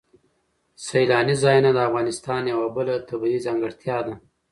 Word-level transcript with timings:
سیلاني 0.85 1.35
ځایونه 1.43 1.69
د 1.73 1.79
افغانستان 1.87 2.41
یوه 2.53 2.67
بله 2.75 2.93
طبیعي 3.09 3.39
ځانګړتیا 3.45 3.97
ده. 4.05 4.13